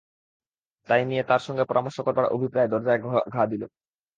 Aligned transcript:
তাই 0.89 1.01
নিয়ে 1.05 1.23
তাঁর 1.23 1.41
সঙ্গে 1.47 1.63
পরামর্শ 1.65 1.97
করবার 2.01 2.25
অভিপ্রায়ে 2.27 2.71
দরজায় 2.73 2.99
ঘা 3.33 3.43
দিলুম। 3.51 3.71